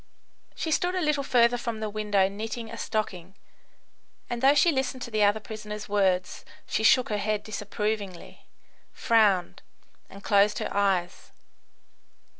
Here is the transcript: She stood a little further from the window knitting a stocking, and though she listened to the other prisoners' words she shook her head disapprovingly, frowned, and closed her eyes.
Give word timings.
She 0.55 0.71
stood 0.71 0.95
a 0.95 0.99
little 0.99 1.21
further 1.21 1.59
from 1.59 1.79
the 1.79 1.87
window 1.87 2.27
knitting 2.27 2.71
a 2.71 2.77
stocking, 2.79 3.35
and 4.31 4.41
though 4.41 4.55
she 4.55 4.71
listened 4.71 5.03
to 5.03 5.11
the 5.11 5.21
other 5.23 5.39
prisoners' 5.39 5.87
words 5.87 6.43
she 6.65 6.81
shook 6.81 7.09
her 7.09 7.19
head 7.19 7.43
disapprovingly, 7.43 8.47
frowned, 8.91 9.61
and 10.09 10.23
closed 10.23 10.57
her 10.57 10.75
eyes. 10.75 11.31